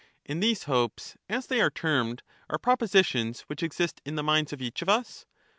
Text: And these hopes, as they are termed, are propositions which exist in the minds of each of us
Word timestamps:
And 0.25 0.41
these 0.41 0.63
hopes, 0.63 1.15
as 1.29 1.45
they 1.45 1.61
are 1.61 1.69
termed, 1.69 2.23
are 2.49 2.57
propositions 2.57 3.41
which 3.41 3.61
exist 3.61 4.01
in 4.03 4.15
the 4.15 4.23
minds 4.23 4.51
of 4.51 4.59
each 4.59 4.81
of 4.81 4.89
us 4.89 5.27